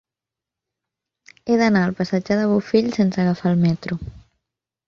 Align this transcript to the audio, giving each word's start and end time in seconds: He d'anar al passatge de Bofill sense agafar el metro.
He 1.45 1.59
d'anar 1.63 1.85
al 1.89 1.93
passatge 2.01 2.39
de 2.41 2.49
Bofill 2.53 2.91
sense 2.99 3.23
agafar 3.27 3.55
el 3.55 3.63
metro. 3.67 4.03